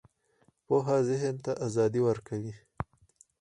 [0.65, 2.53] پوهه ذهن ته ازادي ورکوي